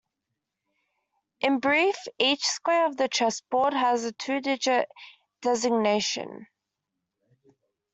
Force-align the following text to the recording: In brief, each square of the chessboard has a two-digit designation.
In 1.41 1.59
brief, 1.59 1.95
each 2.17 2.43
square 2.43 2.87
of 2.87 2.97
the 2.97 3.07
chessboard 3.07 3.73
has 3.73 4.03
a 4.03 4.11
two-digit 4.11 4.89
designation. 5.41 6.47